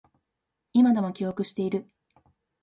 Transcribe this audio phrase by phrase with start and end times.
[0.73, 1.87] 今でも記憶している